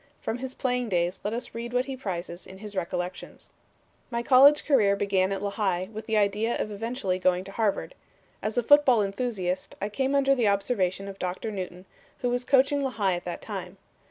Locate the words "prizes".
1.95-2.47